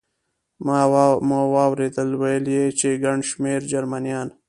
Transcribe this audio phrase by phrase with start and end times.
[1.29, 4.27] مو واورېدل، ویل یې چې ګڼ شمېر جرمنیان.